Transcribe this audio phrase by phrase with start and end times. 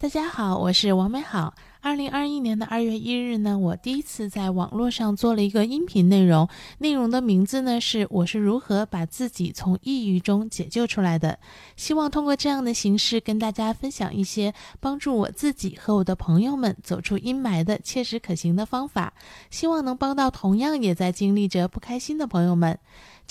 [0.00, 1.54] 大家好，我是王美好。
[1.82, 11.38] 二零二一年的二月一日呢，我第一次在网络上做了一个音频内容，内容的名字呢是“我是如何把自己从抑郁中解救出来的”。
[11.76, 19.12] 希望通过这样的形式跟大家分享一些帮助我自己和我的朋友们走出阴霾的切实可行的方法，
[19.50, 22.78] 希望能帮到同样也在经历着不开心的朋友们。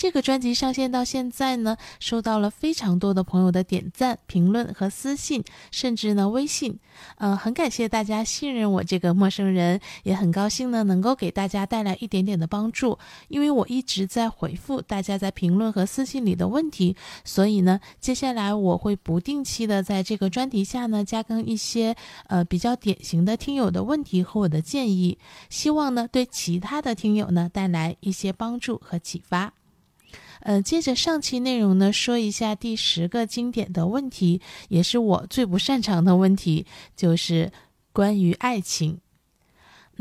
[0.00, 6.78] 这个专辑上线到现在呢，收到了非常多的朋友的点赞、评论和私信，甚至呢微信。
[7.16, 12.98] 呃，很感谢大家信任我这个陌生人，也很高兴呢能够给大家带来一点点的帮助。
[13.28, 21.94] 因为我一直在回复大家在评论和私信里的问题，所以呢，接下来我会不定期的在这个专题下呢加更一些
[22.26, 25.18] 呃比较典型的听友的问题和我的建议，
[25.50, 29.52] 希望呢对其他的听友呢带来一些帮助和启发。
[30.40, 37.52] 呃，接着上期内容呢，说一下第十个经典的问题，也是我最不擅长的问题，就是
[37.92, 39.00] 关于爱情。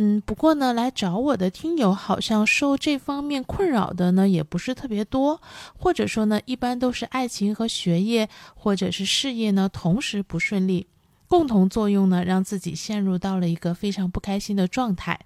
[0.01, 5.41] 嗯，不过呢，来找我的听友好像受这方面困扰的呢，也不是特别多，
[5.77, 10.87] 或者说呢，一般都是爱情和学业或者是事业呢同时不顺利，
[11.27, 15.19] 共同作用呢，让自己陷入到了一个非常不开心的状态。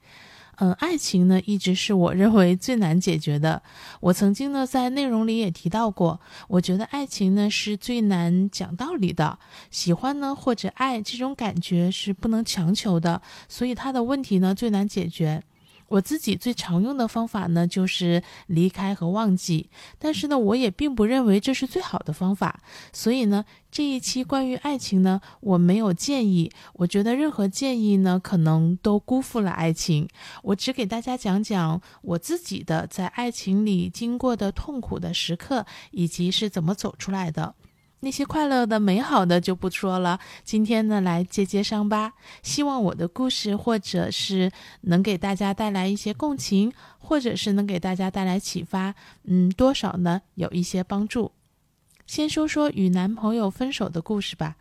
[0.58, 3.62] 嗯，爱情呢一直是我认为最难解决的。
[4.00, 9.40] 我曾经呢在内容里也提到过，我觉得爱情呢是最难讲道理的。
[9.72, 15.44] 喜欢呢或者爱这种感觉是不能强求的，所以他的问题呢最难解决。
[15.94, 19.70] 我自己最常用的方法呢，就是离开和忘记。
[20.00, 22.62] 但是呢，我也并不认为这是最好的方法。
[22.92, 26.52] 所以呢，这一期关于爱情呢，我没有建议。
[26.74, 30.08] 我觉得任何建议呢，可能都辜负了爱情。
[30.42, 37.54] 我只给大家讲讲我自己的在爱情里经过的痛苦的时刻，以及是怎么走出来的。
[38.04, 40.20] 那些快乐的、美好的就不说了。
[40.44, 42.12] 今天呢，来揭揭伤疤。
[42.42, 44.52] 希望我的故事，或者是
[44.82, 48.94] 能给大家带来一些共情，或者是能给大家带来启发。
[49.24, 51.32] 嗯，多少呢，有一些帮助。
[52.06, 54.58] 先说说与男朋友分手的故事吧。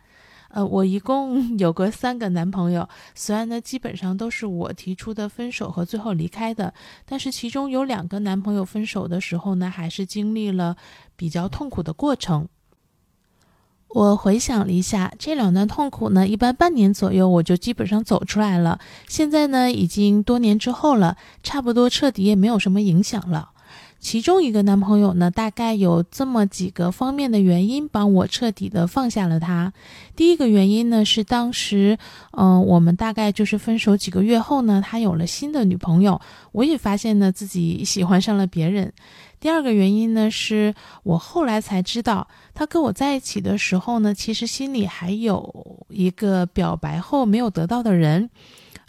[0.47, 6.73] 呃，我一共 有过三个男朋友，虽然呢，基本上都是我提出的分手和最后离开的，
[7.05, 10.77] 但是其中有两个男朋友分手的时候呢，还是经历了
[11.17, 12.47] 比较痛苦的过程。
[13.93, 18.79] 我回想了一下这两段痛苦呢，一般半年左右我就基本上走出来了。
[19.07, 23.51] 现在呢，已经多年之后了，差不多彻底也没有什么影响了。
[24.03, 29.71] 其中一个男朋友呢，大概有这么几个方面的原因，帮我彻底的放下了他。
[30.13, 31.97] 第一个原因呢，是当时，
[32.31, 36.19] 嗯，我们大概就是分手几个月后呢，他有了新的女朋友，
[36.51, 38.91] 我也发现呢自己喜欢上了别人。
[39.39, 48.29] 第二个原因呢，是我后来才知道，他跟我在一起的时候呢，其实心里还有一个表白后没有得到的人。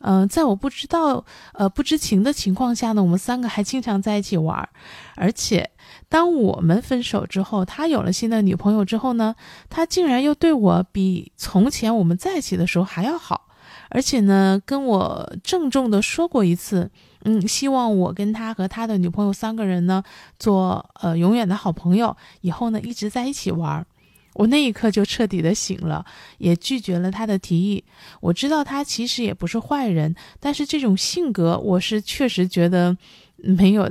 [0.07, 4.69] 嗯，在我不知道、呃不知情的情况下呢，我们三个还经常在一起玩儿。
[5.17, 5.71] 而且，
[6.11, 9.35] 当我们分手之后，他有了新的女朋友之后呢，
[9.71, 13.49] 他竟然又对我比从前我们在一起的时候还要好，
[13.89, 16.91] 而且呢，跟我郑重的说过一次。
[17.27, 20.03] 嗯，希望我跟他和他的女朋友三个人呢，
[20.39, 23.87] 做呃永远的好朋友，以后呢一直在一起玩儿。
[24.35, 26.05] 我那一刻就彻底的醒了，
[26.37, 27.83] 也拒绝了他的提议。
[28.21, 32.97] 我知道他其实也不是坏人，但是这种性格，我是确实觉得
[33.37, 33.91] 没有。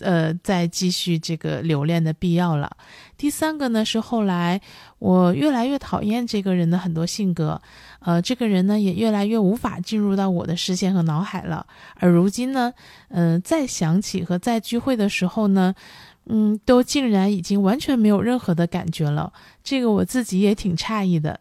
[0.00, 2.70] 呃，再继续这个留恋的必要了。
[3.16, 4.60] 第三个呢，是后来
[5.00, 7.60] 我越来越讨厌这个人的很多性格，
[7.98, 11.66] 呃，这个人呢也越来越无法进入到我的视线和脑海了。
[11.96, 12.72] 而如今呢，
[13.08, 15.74] 嗯，再想起和再聚会的时候呢，
[16.28, 19.32] 嗯，都竟然已经完全没有任何的感觉了。
[19.64, 21.40] 这个我自己也挺诧异的。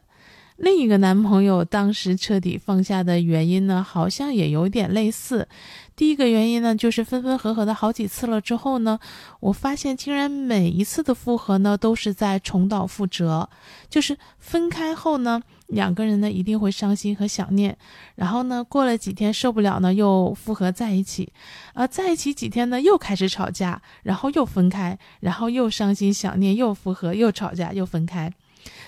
[0.58, 5.48] 另一个男朋友当时彻底放下的原因呢，好像也有点类似。
[5.96, 9.00] 第一个原因呢，就是分分合合的好几次了之后呢，
[9.40, 13.50] 我发现竟然每一次的复合呢，都是在重蹈覆辙。
[13.90, 17.78] 就是分开后呢，两个人呢一定会伤心和想念，
[18.16, 21.32] 然后呢过了几天受不了呢，又复合在一起，
[21.74, 28.32] 呃，在一起几天呢又开始吵架，然后又分开，然后又伤心想念，又复合，又吵架，又分开。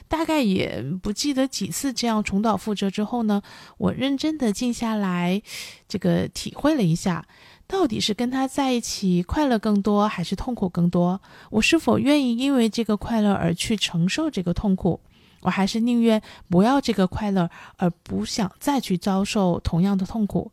[0.08, 3.42] 大概也不记得几次这样重蹈覆辙之后呢，
[3.78, 5.42] 我认真的静下来，
[5.88, 7.26] 这个体会了一下，
[7.68, 11.22] 到底是跟他在一起快乐更多，还是痛苦更多？
[11.52, 15.00] 我是否愿意因为这个快乐而去承受这个痛苦？
[15.42, 20.52] 我还是宁愿不要这个快乐，而不想再去遭受同样的痛苦。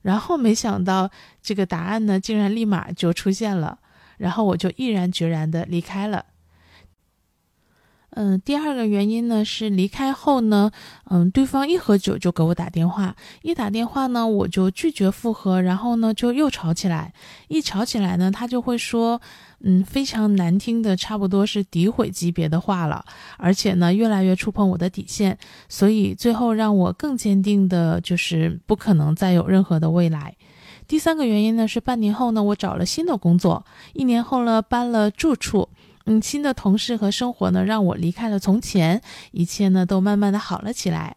[0.00, 1.10] 然后没想到
[1.42, 3.78] 这个答案呢，竟然立马就出现了，
[4.16, 6.24] 然后我就毅然决然的离开了。
[8.16, 10.70] 嗯，第二个原因呢是离开后呢，
[11.10, 17.12] 嗯，对方一喝酒就给我打电话，一打电话呢我就拒绝复合，然后呢就又吵起来，
[17.48, 19.20] 一吵起来呢他就会说，
[19.60, 23.04] 嗯，非常难听的，差不多是诋毁级别的话了，
[23.36, 25.36] 而且呢越来越触碰我的底线，
[25.68, 30.36] 所以最后让我更坚定的就是不可能再有任何的未来。
[30.86, 35.68] 第三个原因呢是半年后呢我找了新的工作，一年后呢搬了住处。
[36.06, 39.00] 嗯，新的同事和生活呢，让我离开了从前，
[39.32, 41.16] 一切呢都慢慢的好了起来。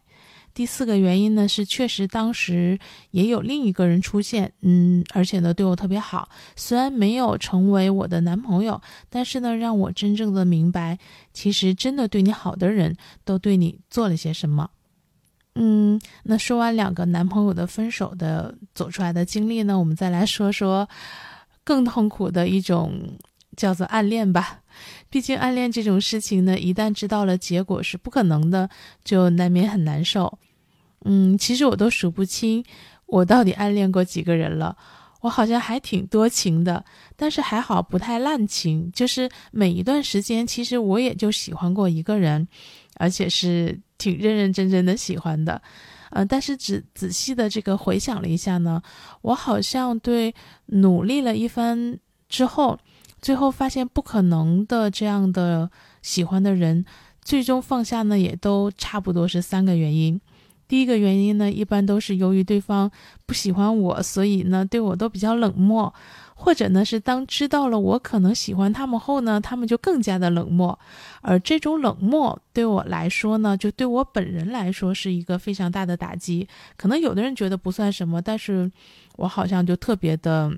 [0.54, 2.78] 第四个原因呢是，确实当时
[3.10, 8.80] 也有另一个人出现，嗯，而且呢对我特别好，虽然没有成为我的男朋友，
[9.10, 10.98] 但是呢让我真正的明白，
[11.34, 14.70] 其实真的对你好的人都对你做了些什么。
[15.54, 20.88] 嗯，那说完两个男朋友的分手的走出来的经历呢，我们再来说说
[21.62, 23.18] 更痛苦的一种。
[23.58, 24.60] 叫做暗恋吧，
[25.10, 28.70] 毕竟暗恋这种事情呢，一旦知道了结果是不可能的，
[29.02, 30.38] 就难免很难受。
[31.04, 32.64] 嗯，其实我都数不清
[33.06, 34.76] 我到底暗恋过几个人了，
[35.22, 36.84] 我好像还挺多情的，
[37.16, 42.46] 但是还好不太滥情，就是每一段时间其实我也就喜欢过一个人，
[42.94, 45.60] 而且是挺认认真真的喜欢的。
[46.10, 48.80] 呃，但是仔仔细的这个回想了一下呢，
[49.22, 50.32] 我好像对
[50.66, 52.78] 努力了一番之后。
[53.20, 55.70] 最后发现不可能的这样的
[56.02, 56.84] 喜欢的人，
[57.22, 60.20] 最终放下呢，也都差不多是三个原因。
[60.66, 62.90] 第一个原因呢，一般都是由于对方
[63.24, 65.92] 不喜欢我，所以呢对我都比较冷漠，
[66.34, 70.78] 或者呢是当知道了我可能喜欢他们后呢，他们就更加的冷漠。
[71.22, 76.46] 而这种冷漠对我来说呢，就对我本人来说是一个非常大的打击。
[76.76, 78.70] 可能有的人觉得不算什么，但是
[79.16, 80.52] 我好像就特别的。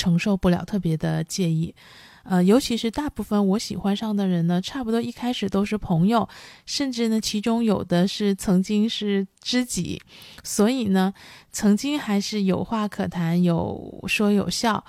[0.00, 1.74] 承受不了，特别的介意，
[2.22, 6.26] 呃，尤其是大部分我喜欢上的人呢，差不多一开始都是朋友，
[6.64, 10.00] 甚至呢，其中有的是曾经是知己，
[10.42, 11.12] 所以呢，
[11.52, 14.82] 曾经还是有话可谈，有说有笑，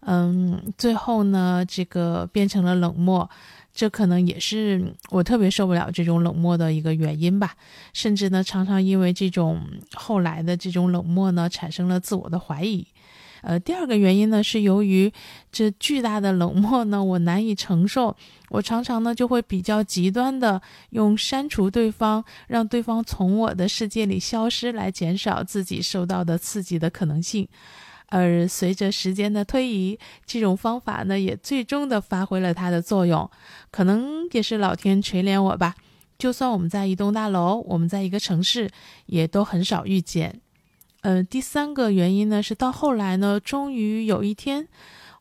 [0.00, 3.28] 嗯，最后呢，这个变成了冷漠，
[3.74, 7.54] 这可能也是我特别受不了这种冷漠的一个原因吧，
[7.92, 9.60] 甚至呢，常常因为这种
[9.92, 12.86] 后来的这种冷漠呢，产生了自我的怀疑。
[13.44, 15.12] 呃，第二个原因呢，是由于
[15.52, 18.16] 这巨大的冷漠呢，我难以承受。
[18.48, 27.46] 我常常呢就会比较极端的用删除对方，让对方从我的世界里消失，来减少自己受到的刺激的可能性。
[28.06, 33.30] 而随着时间的推移，这种方法呢也最终的发挥了它的作用。
[33.70, 35.74] 可能也是老天垂怜我吧。
[36.16, 38.70] 就算我们在一栋大楼，我们在一个城市，
[39.06, 40.40] 也都很少遇见。
[41.04, 44.66] 呃，第三个原因呢，是到后来呢，终于有一天，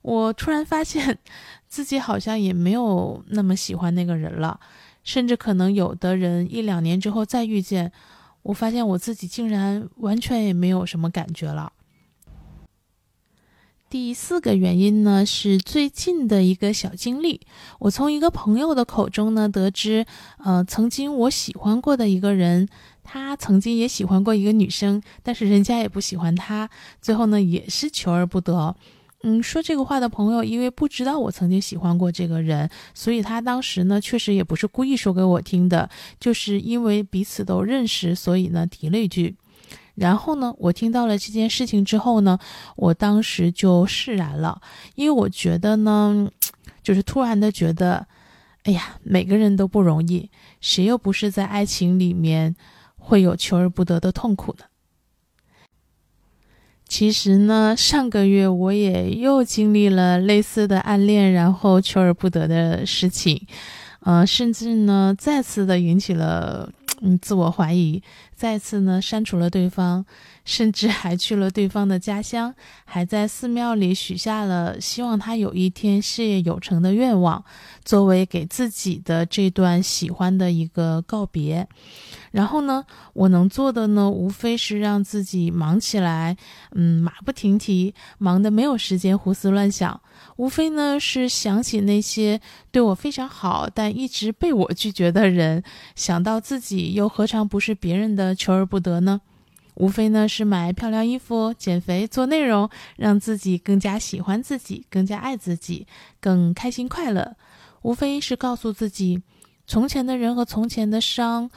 [0.01, 1.19] 我突然发现
[1.67, 4.57] 自己好像也没有那么喜欢那个人了，
[5.03, 7.91] 甚至可能有的人一两年之后再遇见，
[8.43, 11.73] 我发现我自己竟然完全也没有什么感觉了。
[13.93, 17.41] 第四个原因呢，是最近的一个小经历，
[17.77, 20.03] 我从一个朋友的口中呢得知，
[20.43, 22.67] 呃，曾经我喜欢过的一个人。
[23.03, 26.67] 他曾经也喜欢过一个女生，但是人家也不喜欢他，
[27.03, 28.75] 最后呢也是求而不得。
[29.21, 35.87] 嗯，说这个话的朋友，因为不知道我曾经喜欢过这个人，所以他当时呢确实也不是故意说给我听的，
[36.19, 39.35] 就是因为彼此都认识，所以呢提了一句。
[39.95, 42.37] 然后呢，我听到了这件事情之后呢，
[42.75, 44.61] 我当时就释然了，
[44.95, 46.29] 因为我觉得呢，
[46.81, 48.07] 就是突然的觉得，
[48.63, 50.29] 哎呀，每个人都不容易，
[50.61, 52.55] 谁又不是在爱情里面。
[53.05, 54.63] 会有求而不得的痛苦呢。
[56.87, 63.45] 其实呢，上个月我也又经历了类似的暗恋，然后求而不得的事情，
[63.99, 66.71] 呃，甚至呢，再次的引起了
[67.05, 68.01] 嗯自我怀疑，
[68.33, 70.05] 再次呢删除了对方，
[70.45, 72.55] 甚至还去了对方的家乡，
[72.85, 77.43] 还在寺庙里许下了希望他有一天事业有成的愿望，
[77.83, 81.67] 作为给自己的这段喜欢的一个告别。
[82.33, 86.35] 然后呢，我能做的呢，无非是让自己忙起来，
[86.71, 90.01] 嗯，马不停蹄，忙得没有时间胡思乱想。
[90.37, 95.63] 无非呢是想起那些对我非常好但一直被我拒绝的人，
[95.95, 99.21] 想到自己又何尝不是别人的求而不得呢？
[99.75, 105.85] 无非呢是买漂亮衣服、减肥、做内容，让自己更加喜欢自己，更加爱自己，
[106.19, 107.35] 更开心快乐。
[107.83, 109.21] 无非是告诉自己，
[109.67, 111.51] 从前的人和从前的伤。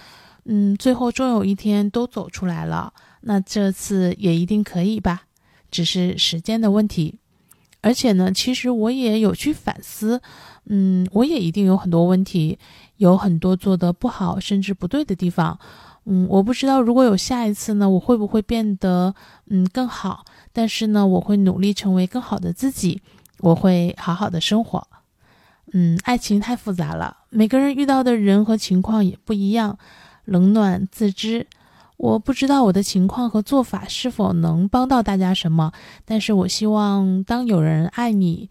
[0.48, 5.22] 嗯，最后终有一天都走出来了，那这次也一定可以吧？
[5.70, 7.18] 只是时间的问题。
[7.82, 10.20] 而且呢，其实我也有去反思，
[10.64, 12.58] 嗯，我也一定有很多问题，
[12.96, 15.58] 有很多做的不好甚至不对的地方，
[16.04, 19.14] 嗯，我不知道如果有下一次呢，我会不会变得
[19.50, 20.24] 嗯更好？
[20.52, 23.02] 但是呢，我会努力成为更好的自己，
[23.40, 24.86] 我会好好的生活。
[25.72, 29.78] 嗯，爱情太复杂了，每个人遇到的人和情况也不一样，
[30.26, 31.46] 冷暖自知。
[31.96, 35.72] 我不知道我的情况和做法是否能帮到大家什么，
[36.04, 38.50] 但是我希望当有人爱你，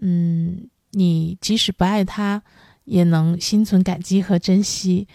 [0.00, 2.42] 嗯，你即使不爱他，
[2.84, 5.06] 也能心存感激和珍惜。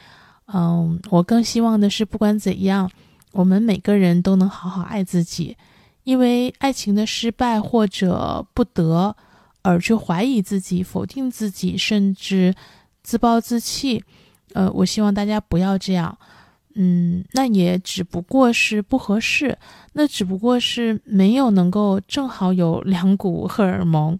[0.53, 2.91] 嗯，我更希望的是，不管怎样，
[3.31, 5.57] 我们每个人都能好好爱自己，
[6.03, 9.15] 因为爱情的失败或者不得，
[9.63, 12.53] 而去怀疑自己、否定自己，甚至
[13.01, 14.03] 自暴自弃。
[14.53, 16.17] 呃，我希望大家不要这样。
[16.75, 19.55] 嗯，那也只不过是不合适，
[19.93, 24.17] 那只不过是没有能够正好有两股荷尔蒙。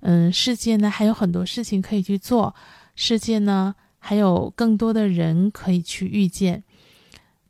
[0.00, 2.54] 嗯，世界呢还有很多事情可以去做，
[2.94, 6.62] 世界呢还有更多的人可以去遇见。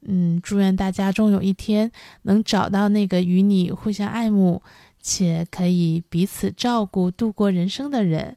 [0.02, 1.90] 嗯，祝愿大家终有一天
[2.22, 4.62] 能找到那个与你互相爱慕
[5.00, 8.36] 且可以彼此照顾度过人生的人。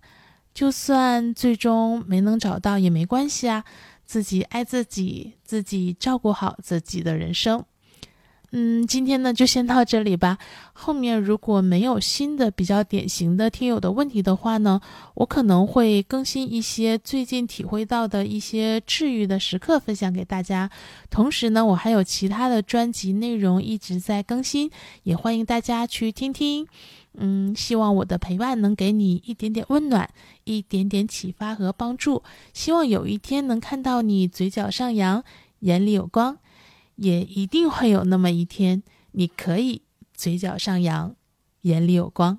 [0.57, 3.63] 就算最终没能找到也没关系啊。
[4.07, 7.63] 自己爱自己，自己照顾好自己的人生。
[8.51, 10.37] 嗯，今天呢就先到这里吧。
[10.71, 14.79] 后面如果没有新的比较典型的听友的问题的话呢，
[15.15, 20.69] 我可能会更新一些最近体会到的一些治愈的时刻分享给大家。
[21.09, 24.71] 同时呢，我还有其他的专辑内容一直在更新，
[25.03, 26.65] 也欢迎大家去听听。
[27.19, 30.09] 嗯，希望我的陪伴能给你一点点温暖，
[30.45, 32.23] 一点点启发和帮助。
[32.53, 35.23] 希望有一天能看到你嘴角上扬，
[35.59, 36.37] 眼里有光，
[36.97, 39.81] 也一定会有那么一天，你可以
[40.13, 41.15] 嘴角上扬，
[41.61, 42.37] 眼里有光。